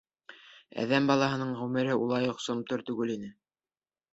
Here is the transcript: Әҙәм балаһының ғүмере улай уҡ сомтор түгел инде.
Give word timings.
Әҙәм 0.83 1.09
балаһының 1.11 1.51
ғүмере 1.59 1.99
улай 2.07 2.33
уҡ 2.33 2.41
сомтор 2.49 2.85
түгел 2.89 3.17
инде. 3.19 3.31